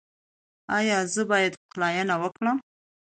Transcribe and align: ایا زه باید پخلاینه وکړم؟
ایا 0.77 0.97
زه 1.13 1.21
باید 1.31 1.53
پخلاینه 1.59 2.15
وکړم؟ 2.21 2.57